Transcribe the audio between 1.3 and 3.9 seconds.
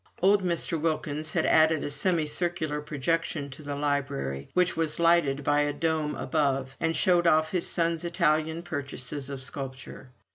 had added a semicircular projection to the